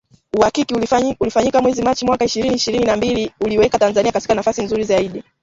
[0.37, 0.73] Uhakiki
[1.19, 5.23] ulifanyika mwezi Machi mwaka ishirini ishirini na mbili uliiweka Tanzania katika nafasi nzuri zaidi